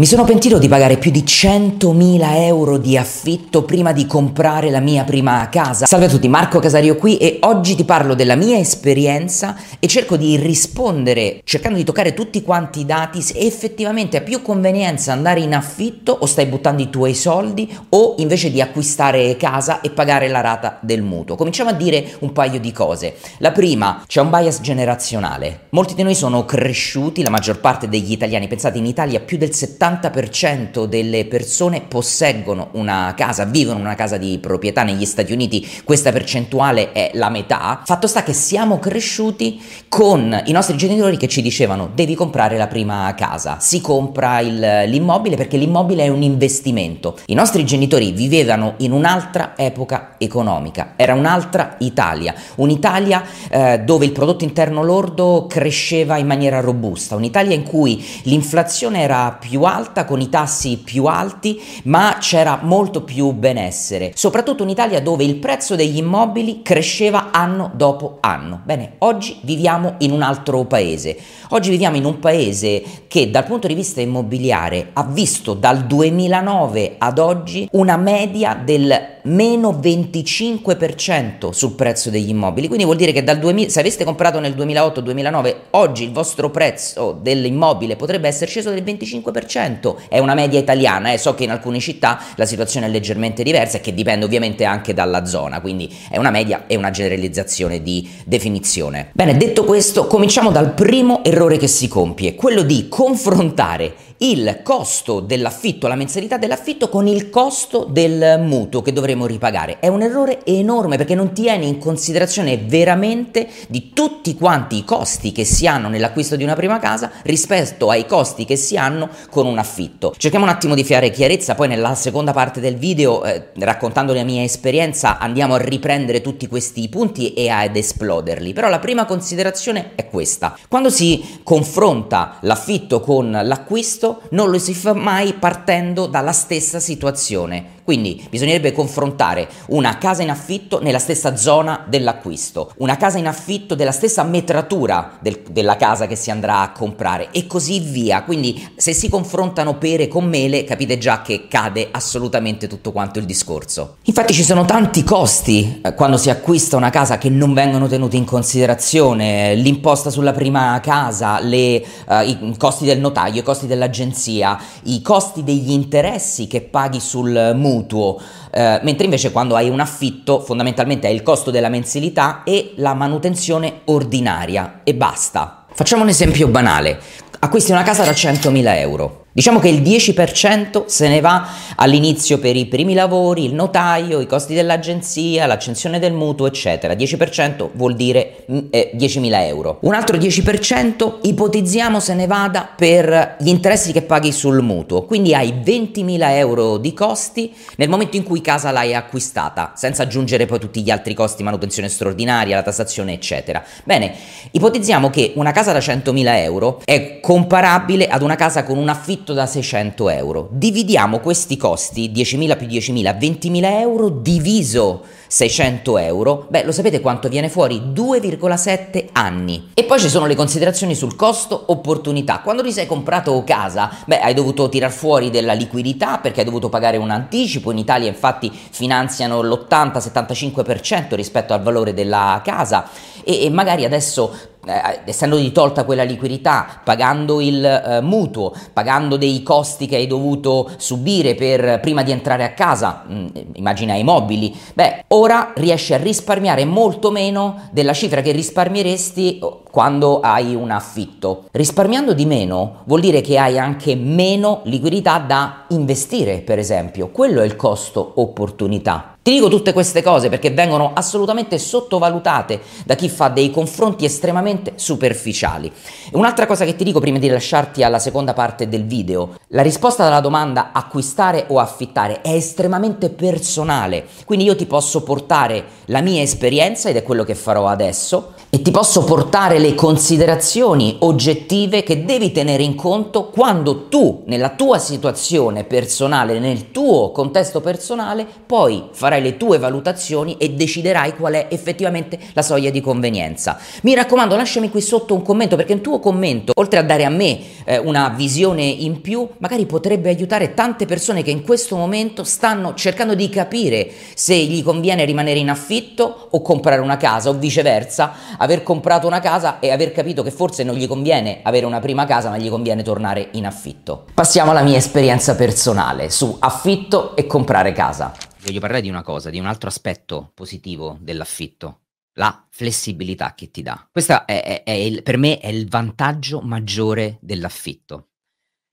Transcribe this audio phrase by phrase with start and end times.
[0.00, 4.78] Mi sono pentito di pagare più di 100.000 euro di affitto prima di comprare la
[4.78, 5.86] mia prima casa.
[5.86, 10.16] Salve a tutti, Marco Casario qui e oggi ti parlo della mia esperienza e cerco
[10.16, 15.40] di rispondere cercando di toccare tutti quanti i dati se effettivamente ha più convenienza andare
[15.40, 20.28] in affitto o stai buttando i tuoi soldi o invece di acquistare casa e pagare
[20.28, 21.34] la rata del mutuo.
[21.34, 23.16] Cominciamo a dire un paio di cose.
[23.38, 25.62] La prima, c'è un bias generazionale.
[25.70, 29.52] Molti di noi sono cresciuti, la maggior parte degli italiani, pensate in Italia più del
[29.52, 35.32] 70 l'80% delle persone posseggono una casa, vivono in una casa di proprietà negli Stati
[35.32, 37.82] Uniti, questa percentuale è la metà.
[37.84, 42.66] Fatto sta che siamo cresciuti con i nostri genitori che ci dicevano devi comprare la
[42.66, 47.18] prima casa, si compra il, l'immobile perché l'immobile è un investimento.
[47.26, 54.12] I nostri genitori vivevano in un'altra epoca economica, era un'altra Italia, un'Italia eh, dove il
[54.12, 60.04] prodotto interno lordo cresceva in maniera robusta, un'Italia in cui l'inflazione era più alta, alta,
[60.04, 65.36] con i tassi più alti, ma c'era molto più benessere, soprattutto in Italia dove il
[65.36, 68.60] prezzo degli immobili cresceva anno dopo anno.
[68.64, 71.16] Bene, oggi viviamo in un altro paese.
[71.50, 76.96] Oggi viviamo in un paese che dal punto di vista immobiliare ha visto dal 2009
[76.98, 82.66] ad oggi una media del meno 25% sul prezzo degli immobili.
[82.66, 87.18] Quindi vuol dire che dal 2000, se aveste comprato nel 2008-2009, oggi il vostro prezzo
[87.20, 89.67] dell'immobile potrebbe essere sceso del 25%.
[90.08, 91.18] È una media italiana, eh.
[91.18, 94.94] so che in alcune città la situazione è leggermente diversa e che dipende ovviamente anche
[94.94, 99.10] dalla zona, quindi è una media e una generalizzazione di definizione.
[99.12, 105.20] Bene, detto questo, cominciamo dal primo errore che si compie, quello di confrontare il costo
[105.20, 109.78] dell'affitto, la mensilità dell'affitto con il costo del mutuo che dovremo ripagare.
[109.78, 115.30] È un errore enorme perché non tieni in considerazione veramente di tutti quanti i costi
[115.32, 119.46] che si hanno nell'acquisto di una prima casa rispetto ai costi che si hanno con
[119.46, 120.14] un affitto.
[120.16, 124.24] Cerchiamo un attimo di fare chiarezza, poi nella seconda parte del video, eh, raccontando la
[124.24, 128.52] mia esperienza, andiamo a riprendere tutti questi punti e ad esploderli.
[128.52, 130.56] Però la prima considerazione è questa.
[130.68, 137.76] Quando si confronta l'affitto con l'acquisto, non lo si fa mai partendo dalla stessa situazione.
[137.88, 143.74] Quindi bisognerebbe confrontare una casa in affitto nella stessa zona dell'acquisto, una casa in affitto
[143.74, 148.24] della stessa metratura del, della casa che si andrà a comprare e così via.
[148.24, 153.24] Quindi se si confrontano pere con mele capite già che cade assolutamente tutto quanto il
[153.24, 153.96] discorso.
[154.02, 158.18] Infatti ci sono tanti costi eh, quando si acquista una casa che non vengono tenuti
[158.18, 164.60] in considerazione, l'imposta sulla prima casa, le, uh, i costi del notaio, i costi dell'agenzia,
[164.82, 169.80] i costi degli interessi che paghi sul mutuo mutuo, eh, mentre invece quando hai un
[169.80, 174.80] affitto fondamentalmente hai il costo della mensilità e la manutenzione ordinaria.
[174.84, 175.64] E basta.
[175.72, 176.98] Facciamo un esempio banale,
[177.38, 182.56] acquisti una casa da 100.000 euro, Diciamo che il 10% se ne va all'inizio per
[182.56, 186.94] i primi lavori, il notaio, i costi dell'agenzia, l'accensione del mutuo, eccetera.
[186.94, 189.78] 10% vuol dire mm, eh, 10.000 euro.
[189.82, 195.04] Un altro 10% ipotizziamo se ne vada per gli interessi che paghi sul mutuo.
[195.04, 200.46] Quindi hai 20.000 euro di costi nel momento in cui casa l'hai acquistata, senza aggiungere
[200.46, 203.62] poi tutti gli altri costi, manutenzione straordinaria, la tassazione, eccetera.
[203.84, 204.12] Bene,
[204.50, 209.26] ipotizziamo che una casa da 100.000 euro è comparabile ad una casa con un affitto
[209.28, 210.48] affitto da 600 euro.
[210.50, 217.28] Dividiamo questi costi, 10.000 più 10.000, 20.000 euro diviso 600 euro, beh lo sapete quanto
[217.28, 217.80] viene fuori?
[217.92, 219.70] 2,7 anni.
[219.74, 222.40] E poi ci sono le considerazioni sul costo opportunità.
[222.40, 226.68] Quando ti sei comprato casa, beh hai dovuto tirar fuori della liquidità perché hai dovuto
[226.68, 232.88] pagare un anticipo, in Italia infatti finanziano l'80-75% rispetto al valore della casa
[233.24, 234.32] e, e magari adesso
[234.66, 240.70] eh, essendoti tolta quella liquidità, pagando il eh, mutuo, pagando dei costi che hai dovuto
[240.76, 245.94] subire per, prima di entrare a casa, mh, mm, immagina i mobili, beh, ora riesci
[245.94, 249.40] a risparmiare molto meno della cifra che risparmieresti
[249.78, 251.44] quando hai un affitto.
[251.52, 257.10] Risparmiando di meno vuol dire che hai anche meno liquidità da investire, per esempio.
[257.10, 259.14] Quello è il costo opportunità.
[259.22, 264.72] Ti dico tutte queste cose perché vengono assolutamente sottovalutate da chi fa dei confronti estremamente
[264.74, 265.70] superficiali.
[266.14, 270.04] Un'altra cosa che ti dico prima di lasciarti alla seconda parte del video, la risposta
[270.04, 276.20] alla domanda acquistare o affittare è estremamente personale, quindi io ti posso portare la mia
[276.20, 282.04] esperienza ed è quello che farò adesso e ti posso portare le considerazioni oggettive che
[282.04, 288.88] devi tenere in conto quando tu nella tua situazione personale, nel tuo contesto personale, poi
[288.92, 293.58] farai le tue valutazioni e deciderai qual è effettivamente la soglia di convenienza.
[293.82, 297.10] Mi raccomando, lasciami qui sotto un commento perché un tuo commento, oltre a dare a
[297.10, 302.24] me eh, una visione in più, magari potrebbe aiutare tante persone che in questo momento
[302.24, 307.34] stanno cercando di capire se gli conviene rimanere in affitto o comprare una casa o
[307.34, 311.80] viceversa, aver comprato una casa e aver capito che forse non gli conviene avere una
[311.80, 314.06] prima casa ma gli conviene tornare in affitto.
[314.14, 318.12] Passiamo alla mia esperienza personale su affitto e comprare casa.
[318.44, 321.80] Voglio parlare di una cosa, di un altro aspetto positivo dell'affitto
[322.18, 323.88] la flessibilità che ti dà.
[323.90, 328.08] Questo è, è, è il, per me è il vantaggio maggiore dell'affitto.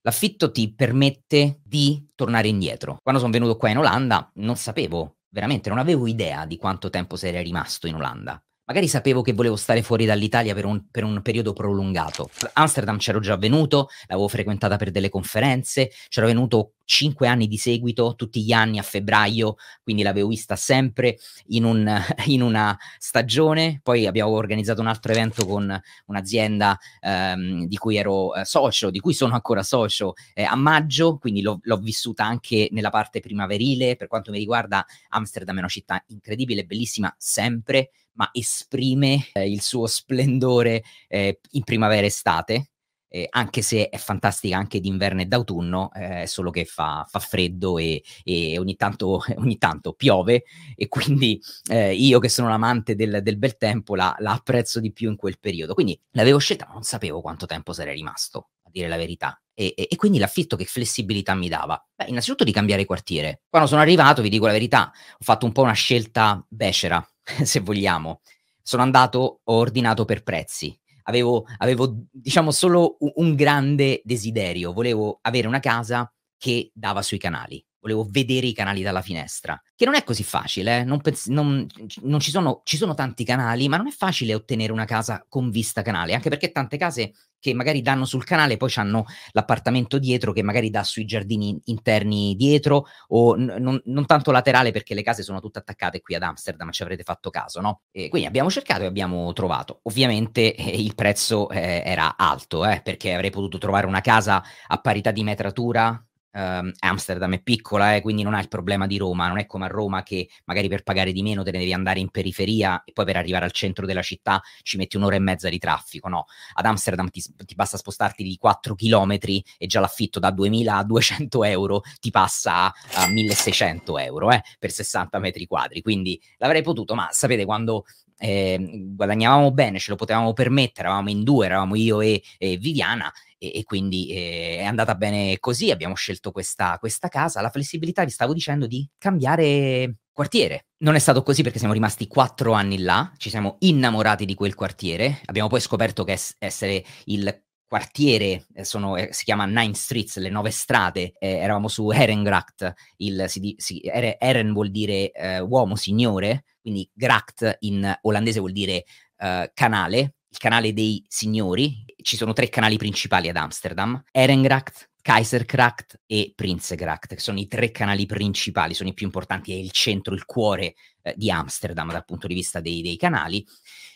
[0.06, 2.98] L'affitto ti permette di tornare indietro.
[3.02, 7.16] Quando sono venuto qua in Olanda non sapevo, veramente non avevo idea di quanto tempo
[7.16, 8.40] sarei rimasto in Olanda.
[8.66, 12.30] Magari sapevo che volevo stare fuori dall'Italia per un, per un periodo prolungato.
[12.52, 18.14] Amsterdam c'ero già venuto, l'avevo frequentata per delle conferenze, c'ero venuto cinque anni di seguito,
[18.14, 21.18] tutti gli anni a febbraio, quindi l'avevo vista sempre
[21.48, 21.86] in, un,
[22.26, 23.80] in una stagione.
[23.82, 29.00] Poi abbiamo organizzato un altro evento con un'azienda ehm, di cui ero eh, socio, di
[29.00, 33.96] cui sono ancora socio eh, a maggio, quindi l'ho, l'ho, vissuta anche nella parte primaverile.
[33.96, 39.60] Per quanto mi riguarda, Amsterdam è una città incredibile, bellissima sempre, ma esprime eh, il
[39.60, 42.70] suo splendore eh, in primavera-estate
[43.08, 47.78] eh, anche se è fantastica anche d'inverno e d'autunno, eh, solo che fa, fa freddo
[47.78, 50.44] e, e ogni, tanto, ogni, tanto, piove
[50.74, 54.80] e quindi eh, io che sono un amante del, del bel tempo la, la, apprezzo
[54.80, 55.74] di più in quel periodo.
[55.74, 59.40] Quindi l'avevo scelta, ma non sapevo quanto tempo sarei rimasto, a dire la verità.
[59.54, 61.82] E, e, e quindi l'affitto che flessibilità mi dava?
[61.94, 63.42] Beh, innanzitutto di cambiare quartiere.
[63.48, 67.06] Quando sono arrivato, vi dico la verità, ho fatto un po' una scelta becera,
[67.42, 68.20] se vogliamo.
[68.62, 70.76] Sono andato, ho ordinato per prezzi
[71.06, 77.18] avevo, avevo diciamo solo un, un grande desiderio, volevo avere una casa che dava sui
[77.18, 80.84] canali volevo vedere i canali dalla finestra, che non è così facile, eh?
[80.84, 81.66] non pens- non,
[82.02, 85.50] non ci, sono, ci, sono, tanti canali, ma non è facile ottenere una casa con
[85.50, 90.32] vista canale, anche perché tante case che magari danno sul canale poi hanno l'appartamento dietro
[90.32, 95.02] che magari dà sui giardini interni dietro o n- non, non, tanto laterale perché le
[95.02, 97.82] case sono tutte attaccate qui ad Amsterdam, ci avrete fatto caso, no?
[97.92, 99.80] E quindi abbiamo cercato e abbiamo trovato.
[99.84, 104.80] Ovviamente eh, il prezzo eh, era alto, eh, perché avrei potuto trovare una casa a
[104.80, 106.05] parità di metratura
[106.36, 109.64] Um, Amsterdam è piccola, eh, quindi non ha il problema di Roma, non è come
[109.64, 112.92] a Roma che magari per pagare di meno te ne devi andare in periferia e
[112.92, 116.26] poi per arrivare al centro della città ci metti un'ora e mezza di traffico, no?
[116.52, 120.84] Ad Amsterdam ti, ti basta spostarti di 4 km e già l'affitto da 2000 a
[120.84, 126.94] 200 euro ti passa a 1600 euro eh, per 60 metri quadri, quindi l'avrei potuto,
[126.94, 127.86] ma sapete quando
[128.18, 128.58] eh,
[128.94, 133.58] guadagnavamo bene, ce lo potevamo permettere, eravamo in due, eravamo io e, e Viviana e,
[133.58, 138.10] e quindi eh, è andata bene così, abbiamo scelto questa, questa casa, la flessibilità vi
[138.10, 140.66] stavo dicendo di cambiare quartiere.
[140.78, 144.54] Non è stato così perché siamo rimasti quattro anni là, ci siamo innamorati di quel
[144.54, 149.74] quartiere, abbiamo poi scoperto che es- essere il quartiere, eh, sono, eh, si chiama Nine
[149.74, 155.40] Streets, le nove strade, eh, eravamo su Erengracht, il, si, si, Eren vuol dire eh,
[155.40, 158.84] uomo, signore, quindi Gracht in olandese vuol dire
[159.18, 166.02] eh, canale, il canale dei signori, ci sono tre canali principali ad Amsterdam, Erengracht, Kaisergracht
[166.06, 170.14] e Prinsegracht, che sono i tre canali principali, sono i più importanti, è il centro,
[170.14, 173.44] il cuore eh, di Amsterdam dal punto di vista dei, dei, canali,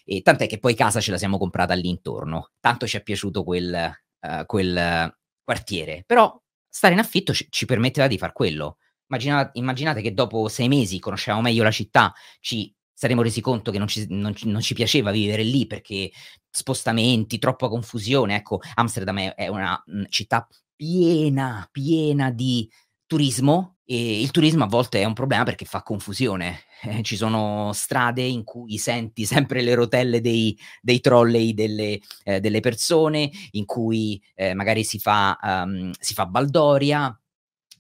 [0.04, 3.96] e tant'è che poi casa ce la siamo comprata all'intorno, tanto ci è piaciuto quel,
[4.22, 6.36] uh, quel quartiere, però
[6.68, 8.78] stare in affitto ci, ci permetteva di far quello.
[9.06, 13.78] Immaginate, immaginate che dopo sei mesi conoscevamo meglio la città, ci saremmo resi conto che
[13.78, 16.10] non ci, non, non ci, piaceva vivere lì perché
[16.50, 18.36] spostamenti, troppa confusione.
[18.36, 22.70] Ecco, Amsterdam è, è una città piena, piena di
[23.06, 26.60] turismo e il turismo a volte è un problema perché fa confusione.
[26.82, 32.38] Eh, ci sono strade in cui senti sempre le rotelle dei, dei trolley delle, eh,
[32.38, 37.18] delle, persone, in cui eh, magari si fa, um, si fa baldoria,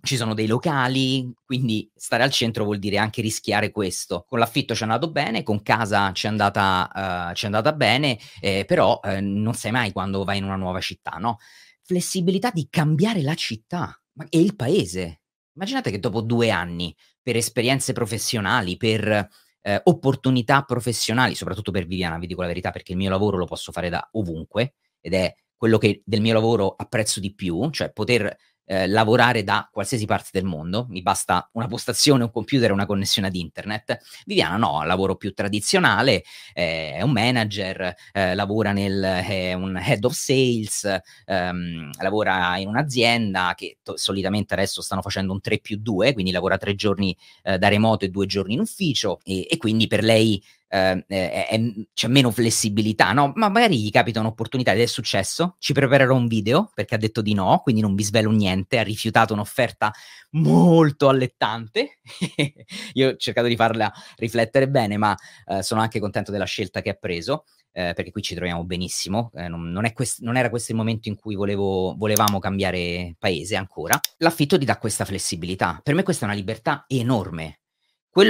[0.02, 4.24] ci sono dei locali, quindi stare al centro vuol dire anche rischiare questo.
[4.28, 8.64] Con l'affitto ci è andato bene, con casa ci è andata, uh, andata bene, eh,
[8.66, 11.38] però eh, non sai mai quando vai in una nuova città, no?
[11.82, 15.22] Flessibilità di cambiare la città e il paese.
[15.54, 19.28] Immaginate che dopo due anni, per esperienze professionali, per
[19.62, 23.46] eh, opportunità professionali, soprattutto per Viviana, vi dico la verità, perché il mio lavoro lo
[23.46, 27.92] posso fare da ovunque ed è quello che del mio lavoro apprezzo di più, cioè
[27.92, 32.86] poter eh, lavorare da qualsiasi parte del mondo, mi basta una postazione, un computer una
[32.86, 33.98] connessione ad internet.
[34.24, 40.04] Viviana no, lavoro più tradizionale, eh, è un manager, eh, lavora nel, è un head
[40.04, 45.76] of sales, ehm, lavora in un'azienda che to- solitamente adesso stanno facendo un 3 più
[45.78, 49.56] 2, quindi lavora tre giorni eh, da remoto e due giorni in ufficio e, e
[49.56, 51.60] quindi per lei eh, è,
[51.92, 53.32] c'è meno flessibilità, no?
[53.34, 57.20] Ma magari gli capita un'opportunità ed è successo, ci preparerò un video perché ha detto
[57.20, 59.92] di no, quindi non vi svelo niente, ha rifiutato un'offerta
[60.32, 61.98] molto allettante.
[62.94, 66.90] Io ho cercato di farla riflettere bene, ma eh, sono anche contento della scelta che
[66.90, 67.44] ha preso.
[67.72, 71.08] Eh, perché qui ci troviamo benissimo, eh, non, non, quest- non, era questo il momento
[71.08, 73.98] in cui volevo, volevamo cambiare paese ancora.
[74.18, 75.78] L'affitto ti dà questa flessibilità.
[75.80, 77.59] Per me questa è una libertà enorme,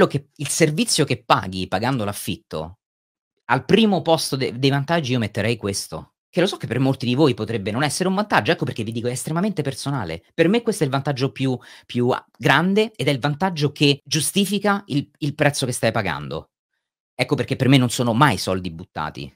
[0.06, 2.78] che, il servizio che paghi pagando l'affitto,
[3.46, 6.14] al primo posto de- dei vantaggi io metterei questo.
[6.30, 8.84] Che lo so che per molti di voi potrebbe non essere un vantaggio, ecco perché
[8.84, 10.22] vi dico è estremamente personale.
[10.32, 14.84] Per me questo è il vantaggio più, più grande ed è il vantaggio che giustifica
[14.86, 16.50] il, il prezzo che stai pagando.
[17.14, 19.34] Ecco perché per me non sono mai soldi buttati.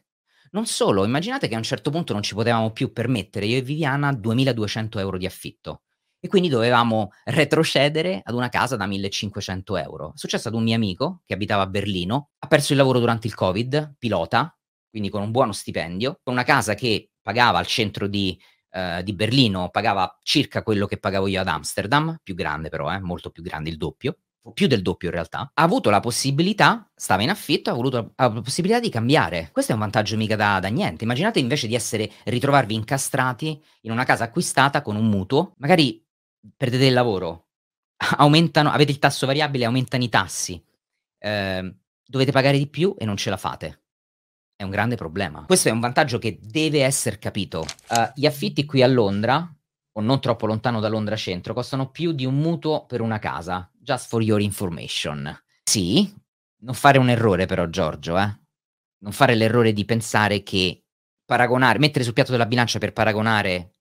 [0.52, 3.62] Non solo, immaginate che a un certo punto non ci potevamo più permettere, io e
[3.62, 5.82] Viviana, 2200 euro di affitto
[6.24, 10.12] e quindi dovevamo retrocedere ad una casa da 1500 euro.
[10.14, 13.26] È successo ad un mio amico che abitava a Berlino, ha perso il lavoro durante
[13.26, 14.56] il Covid, pilota,
[14.88, 18.40] quindi con un buono stipendio, con una casa che pagava al centro di,
[18.70, 23.00] uh, di Berlino, pagava circa quello che pagavo io ad Amsterdam, più grande però, eh,
[23.00, 24.16] molto più grande, il doppio,
[24.54, 28.28] più del doppio in realtà, ha avuto la possibilità, stava in affitto, ha avuto la,
[28.28, 29.50] la possibilità di cambiare.
[29.52, 31.04] Questo è un vantaggio mica da, da, niente.
[31.04, 36.03] Immaginate invece di essere, ritrovarvi incastrati in una casa acquistata con un mutuo, magari
[36.56, 37.48] perdete il lavoro,
[38.16, 40.62] aumentano, avete il tasso variabile, aumentano i tassi,
[41.18, 41.74] eh,
[42.06, 43.82] dovete pagare di più e non ce la fate.
[44.56, 45.44] È un grande problema.
[45.46, 47.66] Questo è un vantaggio che deve essere capito.
[47.88, 49.52] Uh, gli affitti qui a Londra,
[49.96, 53.68] o non troppo lontano da Londra centro, costano più di un mutuo per una casa.
[53.76, 55.36] Just for your information.
[55.64, 56.12] Sì,
[56.60, 58.42] non fare un errore però, Giorgio, eh?
[58.98, 60.84] Non fare l'errore di pensare che
[61.24, 63.73] paragonare, mettere sul piatto della bilancia per paragonare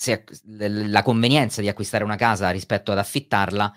[0.00, 0.24] se,
[0.56, 3.76] la convenienza di acquistare una casa rispetto ad affittarla,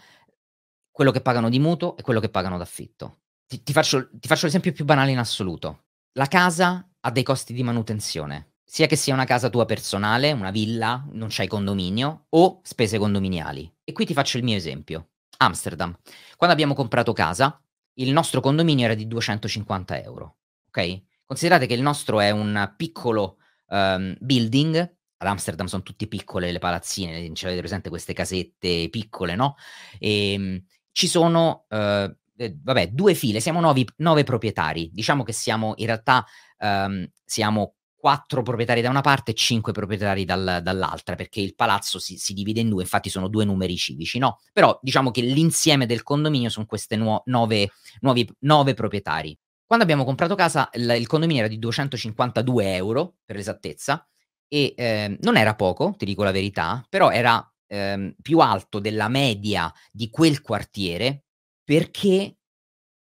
[0.89, 3.23] quello che pagano di mutuo e quello che pagano d'affitto.
[3.45, 5.87] Ti, ti, faccio, ti faccio l'esempio più banale in assoluto.
[6.13, 10.51] La casa ha dei costi di manutenzione, sia che sia una casa tua personale, una
[10.51, 13.69] villa, non c'hai condominio, o spese condominiali.
[13.83, 15.09] E qui ti faccio il mio esempio.
[15.39, 15.93] Amsterdam.
[16.37, 17.61] Quando abbiamo comprato casa,
[17.95, 20.37] il nostro condominio era di 250 euro.
[20.67, 21.01] Ok?
[21.25, 26.59] Considerate che il nostro è un piccolo um, building ad Amsterdam sono tutte piccole le
[26.59, 29.55] palazzine, ci avete presente queste casette piccole, no?
[29.99, 35.33] E, ehm, ci sono, eh, eh, vabbè, due file, siamo novi, nove proprietari, diciamo che
[35.33, 36.25] siamo in realtà,
[36.59, 41.99] ehm, siamo quattro proprietari da una parte e cinque proprietari dal, dall'altra, perché il palazzo
[41.99, 44.39] si, si, divide in due, infatti sono due numeri civici, no?
[44.51, 49.37] Però diciamo che l'insieme del condominio sono queste nuo- nove, nuovi, nove proprietari.
[49.65, 54.05] Quando abbiamo comprato casa, il condominio era di 252 euro, per l'esattezza,
[54.53, 59.07] e eh, non era poco, ti dico la verità, però era eh, più alto della
[59.07, 61.23] media di quel quartiere
[61.63, 62.37] perché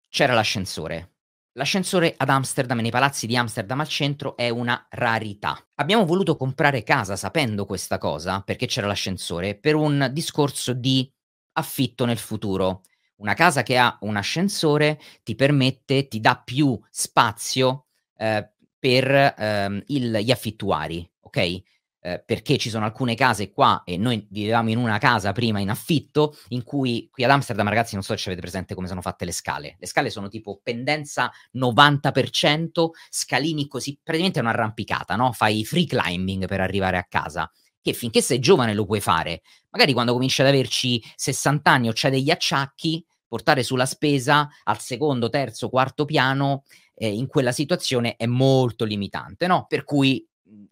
[0.09, 1.16] c'era l'ascensore.
[1.57, 5.62] L'ascensore ad Amsterdam, nei palazzi di Amsterdam al centro, è una rarità.
[5.75, 11.11] Abbiamo voluto comprare casa sapendo questa cosa, perché c'era l'ascensore, per un discorso di
[11.52, 12.81] affitto nel futuro.
[13.16, 19.83] Una casa che ha un ascensore ti permette, ti dà più spazio eh, per ehm,
[19.88, 21.62] il, gli affittuari ok?
[22.06, 25.71] Eh, perché ci sono alcune case qua, e noi vivevamo in una casa prima in
[25.71, 29.25] affitto, in cui qui ad Amsterdam, ragazzi, non so se avete presente come sono fatte
[29.25, 29.76] le scale.
[29.78, 35.33] Le scale sono tipo pendenza 90%, scalini così, praticamente è un'arrampicata, no?
[35.33, 37.50] Fai free climbing per arrivare a casa
[37.87, 39.42] che finché sei giovane lo puoi fare.
[39.71, 44.80] Magari quando cominci ad averci 60 anni o c'hai degli acciacchi, portare sulla spesa al
[44.80, 46.64] secondo, terzo, quarto piano,
[46.97, 49.66] eh, in quella situazione è molto limitante, no?
[49.68, 50.26] Per cui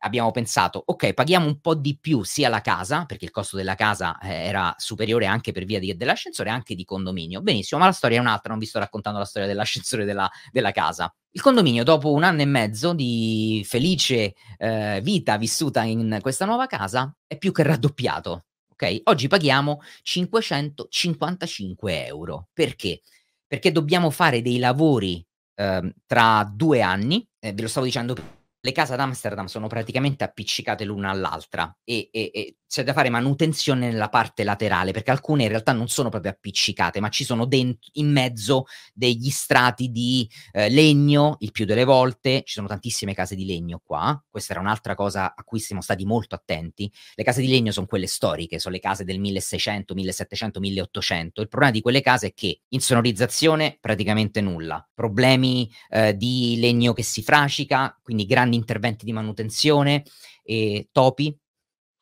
[0.04, 3.74] abbiamo pensato, ok, paghiamo un po' di più sia la casa, perché il costo della
[3.74, 7.40] casa eh, era superiore anche per via di, dell'ascensore, anche di condominio.
[7.40, 10.72] Benissimo, ma la storia è un'altra, non vi sto raccontando la storia dell'ascensore della, della
[10.72, 11.12] casa.
[11.30, 16.66] Il condominio, dopo un anno e mezzo di felice eh, vita vissuta in questa nuova
[16.66, 18.44] casa, è più che raddoppiato.
[18.72, 22.48] Ok, oggi paghiamo 555 euro.
[22.52, 23.00] Perché?
[23.46, 28.72] Perché dobbiamo fare dei lavori eh, tra due anni, eh, ve lo stavo dicendo le
[28.72, 33.88] case ad Amsterdam sono praticamente appiccicate l'una all'altra e, e, e, c'è da fare manutenzione
[33.88, 37.88] nella parte laterale perché alcune in realtà non sono proprio appiccicate ma ci sono dentro,
[37.92, 42.42] in mezzo degli strati di eh, legno il più delle volte.
[42.44, 44.20] Ci sono tantissime case di legno qua.
[44.28, 46.90] Questa era un'altra cosa a cui siamo stati molto attenti.
[47.14, 51.48] Le case di legno sono quelle storiche sono le case del 1600 1700 1800 il
[51.48, 54.84] problema di quelle case è che insonorizzazione praticamente nulla.
[54.92, 60.02] Problemi eh, di legno che si frascica quindi grandi interventi di manutenzione
[60.42, 61.34] e topi,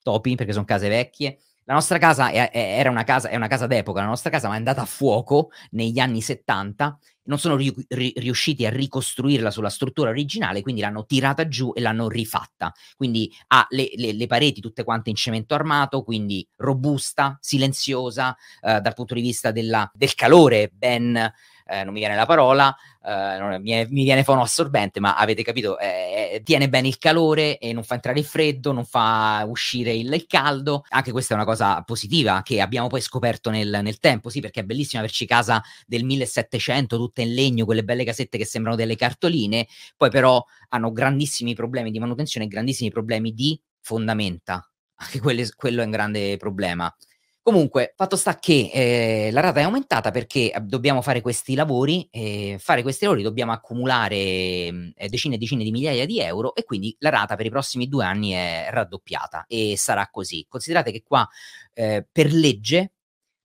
[0.02, 3.46] topi perché sono case vecchie, La nostra casa è, è, era una casa, è una
[3.46, 7.54] casa d'epoca, la nostra casa ma è andata a fuoco negli anni 70, non sono
[7.54, 12.72] ri, ri, riusciti a ricostruirla sulla struttura originale, quindi l'hanno tirata giù e l'hanno rifatta.
[12.96, 18.80] Quindi ha le, le, le pareti tutte quante in cemento armato, quindi robusta, silenziosa, eh,
[18.80, 21.32] dal punto di vista della, del calore, ben
[21.72, 25.78] eh, non mi viene la parola, eh, mi, è, mi, viene fonoassorbente, ma avete capito,
[25.78, 29.92] eh, eh, tiene bene il calore e non fa entrare il freddo, non fa uscire
[29.94, 30.84] il, il, caldo.
[30.90, 34.60] Anche questa è una cosa positiva che abbiamo poi scoperto nel, nel, tempo, sì, perché
[34.60, 38.96] è bellissimo averci casa del 1700, tutte in legno, quelle belle casette che sembrano delle
[38.96, 44.66] cartoline, poi però hanno grandissimi problemi di manutenzione e grandissimi problemi di fondamenta.
[45.02, 46.94] Anche quelle, quello è un grande problema.
[47.44, 52.06] Comunque, fatto sta che eh, la rata è aumentata perché eh, dobbiamo fare questi lavori,
[52.08, 56.62] e fare questi lavori dobbiamo accumulare eh, decine e decine di migliaia di euro e
[56.62, 60.46] quindi la rata per i prossimi due anni è raddoppiata e sarà così.
[60.48, 61.28] Considerate che qua
[61.74, 62.92] eh, per legge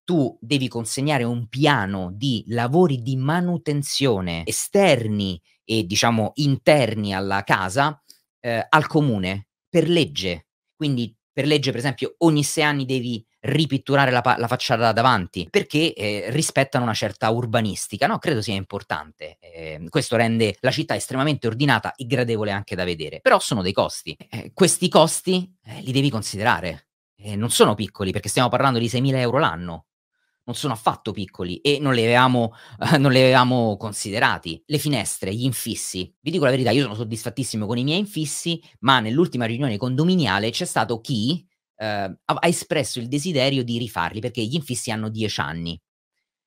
[0.04, 8.00] tu devi consegnare un piano di lavori di manutenzione esterni e diciamo interni alla casa
[8.42, 10.46] eh, al comune per legge.
[10.76, 15.48] Quindi per legge, per esempio, ogni sei anni devi ripitturare la, la facciata da davanti
[15.50, 18.18] perché eh, rispettano una certa urbanistica, no?
[18.18, 19.38] Credo sia importante.
[19.40, 23.20] Eh, questo rende la città estremamente ordinata e gradevole anche da vedere.
[23.22, 24.16] Però sono dei costi.
[24.30, 26.88] Eh, questi costi eh, li devi considerare.
[27.16, 29.86] Eh, non sono piccoli perché stiamo parlando di 6.000 euro l'anno
[30.48, 34.62] non sono affatto piccoli e non li, avevamo, eh, non li avevamo considerati.
[34.66, 36.14] Le finestre, gli infissi.
[36.20, 40.50] Vi dico la verità, io sono soddisfattissimo con i miei infissi, ma nell'ultima riunione condominiale
[40.50, 41.46] c'è stato chi
[41.78, 41.86] eh,
[42.26, 45.80] ha espresso il desiderio di rifarli perché gli infissi hanno 10 anni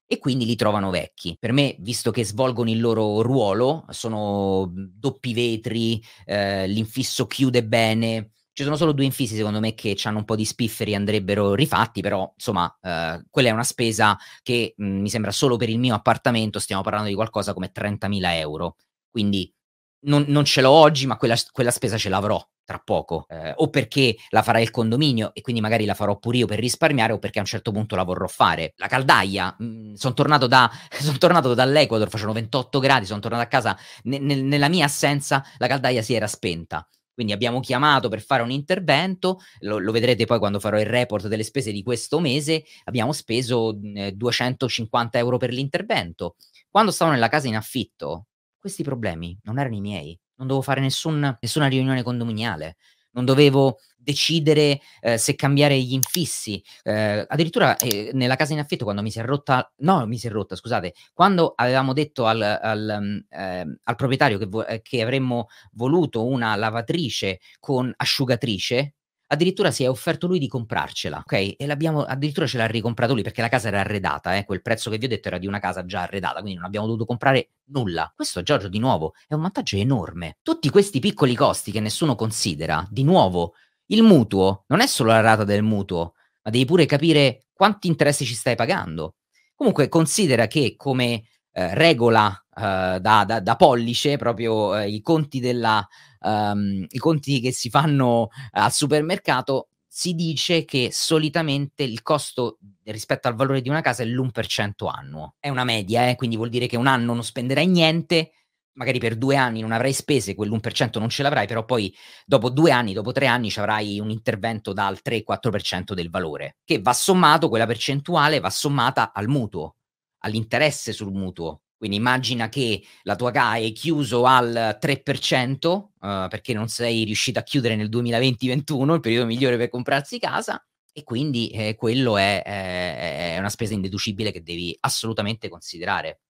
[0.07, 1.37] e quindi li trovano vecchi.
[1.39, 8.33] Per me, visto che svolgono il loro ruolo, sono doppi vetri, eh, l'infisso chiude bene,
[8.53, 12.01] ci sono solo due infissi, secondo me, che hanno un po' di spifferi andrebbero rifatti,
[12.01, 15.95] però insomma, eh, quella è una spesa che mh, mi sembra solo per il mio
[15.95, 18.77] appartamento, stiamo parlando di qualcosa come 30.000 euro.
[19.09, 19.53] Quindi
[20.03, 23.27] non, non ce l'ho oggi, ma quella, quella, spesa ce l'avrò tra poco.
[23.29, 26.59] Eh, o perché la farà il condominio e quindi magari la farò pure io per
[26.59, 28.73] risparmiare, o perché a un certo punto la vorrò fare.
[28.77, 29.57] La caldaia,
[29.95, 34.37] sono tornato, da, son tornato dall'Ecuador, facevano 28 gradi, sono tornato a casa, ne, ne,
[34.37, 36.87] nella mia assenza la caldaia si era spenta.
[37.13, 41.27] Quindi abbiamo chiamato per fare un intervento, lo, lo, vedrete poi quando farò il report
[41.27, 46.37] delle spese di questo mese, abbiamo speso eh, 250 euro per l'intervento.
[46.71, 48.29] Quando stavo nella casa in affitto,
[48.61, 52.77] questi problemi non erano i miei, non dovevo fare nessun, nessuna riunione condominiale,
[53.13, 56.63] non dovevo decidere eh, se cambiare gli infissi.
[56.83, 60.27] Eh, addirittura eh, nella casa in affitto, quando mi si è rotta, no, mi si
[60.27, 64.81] è rotta, scusate, quando avevamo detto al, al, mm, eh, al proprietario che, vo- eh,
[64.83, 68.95] che avremmo voluto una lavatrice con asciugatrice,
[69.33, 71.55] addirittura si è offerto lui di comprarcela, ok?
[71.57, 74.45] E l'abbiamo, addirittura ce l'ha ricomprato lui perché la casa era arredata, eh?
[74.45, 76.87] quel prezzo che vi ho detto era di una casa già arredata, quindi non abbiamo
[76.87, 78.13] dovuto comprare nulla.
[78.15, 80.39] Questo, Giorgio, di nuovo, è un vantaggio enorme.
[80.43, 83.55] Tutti questi piccoli costi che nessuno considera, di nuovo,
[83.87, 88.25] il mutuo non è solo la rata del mutuo, ma devi pure capire quanti interessi
[88.25, 89.15] ci stai pagando.
[89.55, 95.39] Comunque considera che come eh, regola eh, da, da, da, pollice proprio eh, i conti
[95.39, 95.87] della
[96.21, 103.27] um, i conti che si fanno al supermercato, si dice che solitamente il costo rispetto
[103.27, 105.35] al valore di una casa è l'1% annuo.
[105.41, 106.15] È una media, eh?
[106.15, 108.33] quindi vuol dire che un anno non spenderai niente,
[108.75, 112.71] magari per due anni non avrai spese, quell'1% non ce l'avrai, però poi dopo due
[112.71, 117.49] anni, dopo tre anni ci avrai un intervento dal 3-4% del valore, che va sommato,
[117.49, 119.77] quella percentuale va sommata al mutuo,
[120.19, 121.63] all'interesse sul mutuo.
[121.81, 127.05] Quindi immagina che la tua CA è chiuso al 3% uh, eh, perché non sei
[127.05, 130.63] riuscito a chiudere nel 2020-21, il periodo migliore per comprarsi casa,
[130.93, 136.21] e quindi eh, quello è, è, è, una spesa indeducibile che devi assolutamente considerare.